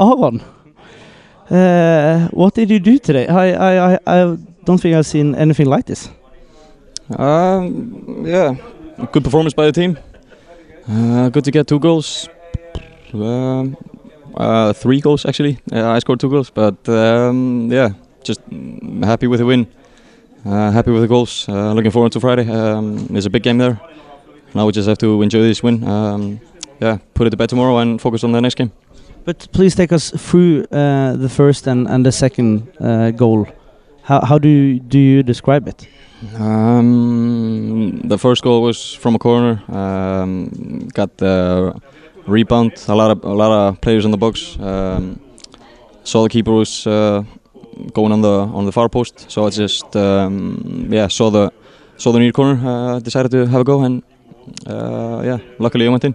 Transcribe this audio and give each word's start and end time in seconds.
Aron, 0.00 0.42
uh, 1.50 2.26
what 2.32 2.52
did 2.54 2.68
you 2.68 2.80
do 2.80 2.98
today? 2.98 3.28
I, 3.28 3.94
I, 3.94 3.98
I, 4.04 4.36
don't 4.64 4.80
think 4.80 4.96
I've 4.96 5.06
seen 5.06 5.36
anything 5.36 5.66
like 5.66 5.86
this. 5.86 6.10
Um, 7.16 8.24
yeah, 8.26 8.56
good 9.12 9.22
performance 9.22 9.54
by 9.54 9.66
the 9.66 9.72
team. 9.72 9.96
Uh, 10.88 11.28
good 11.28 11.44
to 11.44 11.52
get 11.52 11.68
two 11.68 11.78
goals. 11.78 12.28
Um, 13.12 13.76
uh, 14.36 14.72
three 14.72 15.00
goals 15.00 15.26
actually. 15.26 15.58
I 15.70 16.00
scored 16.00 16.18
two 16.18 16.28
goals, 16.28 16.50
but 16.50 16.88
um, 16.88 17.68
yeah, 17.70 17.90
just 18.24 18.40
happy 19.04 19.28
with 19.28 19.38
the 19.38 19.46
win. 19.46 19.68
Uh, 20.44 20.72
happy 20.72 20.90
with 20.90 21.02
the 21.02 21.08
goals. 21.08 21.48
Uh, 21.48 21.72
looking 21.72 21.92
forward 21.92 22.10
to 22.10 22.18
Friday. 22.18 22.50
Um, 22.50 23.06
there's 23.06 23.26
a 23.26 23.30
big 23.30 23.44
game 23.44 23.58
there. 23.58 23.80
Now 24.54 24.66
we 24.66 24.72
just 24.72 24.88
have 24.88 24.98
to 24.98 25.22
enjoy 25.22 25.42
this 25.42 25.62
win. 25.62 25.86
Um, 25.86 26.40
yeah, 26.80 26.98
put 27.14 27.28
it 27.28 27.30
to 27.30 27.36
bed 27.36 27.48
tomorrow 27.48 27.78
and 27.78 28.00
focus 28.00 28.24
on 28.24 28.32
the 28.32 28.40
next 28.40 28.56
game. 28.56 28.72
But 29.24 29.48
please 29.52 29.74
take 29.74 29.92
us 29.92 30.10
through 30.10 30.64
uh, 30.70 31.16
the 31.16 31.28
first 31.28 31.66
and, 31.66 31.88
and 31.88 32.04
the 32.04 32.12
second 32.12 32.68
uh, 32.80 33.10
goal. 33.10 33.46
How, 34.02 34.20
how 34.24 34.38
do 34.38 34.48
you, 34.48 34.80
do 34.80 34.98
you 34.98 35.22
describe 35.22 35.66
it? 35.66 35.88
Um, 36.38 38.00
the 38.04 38.18
first 38.18 38.42
goal 38.42 38.62
was 38.62 38.92
from 38.92 39.14
a 39.14 39.18
corner. 39.18 39.62
Um, 39.68 40.88
got 40.92 41.16
the 41.18 41.80
rebound. 42.26 42.84
A 42.88 42.94
lot 42.94 43.10
of 43.10 43.24
a 43.24 43.34
lot 43.34 43.50
of 43.50 43.80
players 43.80 44.04
in 44.04 44.10
the 44.10 44.16
box. 44.16 44.58
Um, 44.58 45.20
saw 46.04 46.22
the 46.22 46.28
keeper 46.28 46.52
was 46.52 46.86
uh, 46.86 47.24
going 47.92 48.12
on 48.12 48.22
the 48.22 48.48
on 48.54 48.64
the 48.64 48.72
far 48.72 48.88
post, 48.88 49.30
so 49.30 49.46
I 49.46 49.50
just 49.50 49.96
um, 49.96 50.88
yeah 50.90 51.08
saw 51.08 51.30
the 51.30 51.52
saw 51.96 52.12
the 52.12 52.18
near 52.18 52.32
corner. 52.32 52.58
Uh, 52.64 53.00
decided 53.00 53.30
to 53.32 53.46
have 53.46 53.60
a 53.60 53.64
go, 53.64 53.82
and 53.82 54.02
uh, 54.66 55.22
yeah, 55.24 55.38
luckily 55.58 55.86
I 55.86 55.90
went 55.90 56.04
in. 56.04 56.14